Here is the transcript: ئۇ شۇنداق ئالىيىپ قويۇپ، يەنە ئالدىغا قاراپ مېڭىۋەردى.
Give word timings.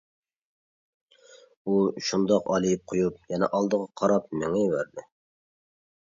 ئۇ 1.67 1.75
شۇنداق 2.07 2.49
ئالىيىپ 2.53 2.81
قويۇپ، 2.93 3.19
يەنە 3.33 3.49
ئالدىغا 3.57 3.87
قاراپ 4.01 4.33
مېڭىۋەردى. 4.39 5.05